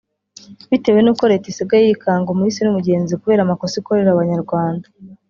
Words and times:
bitewe 0.69 0.99
n’uko 1.01 1.23
leta 1.31 1.45
isigaye 1.49 1.83
yikanga 1.85 2.27
umuhisi 2.31 2.61
n’umugenzi 2.63 3.19
kubera 3.21 3.41
amakosa 3.43 3.73
ikorera 3.77 4.09
abanyarwanda 4.11 4.85